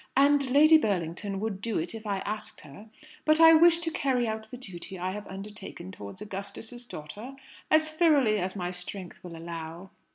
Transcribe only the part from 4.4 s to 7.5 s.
the duty I have undertaken towards Augustus's daughter,